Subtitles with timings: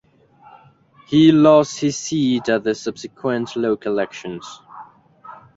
[1.05, 4.61] He lost his seat at the subsequent local elections.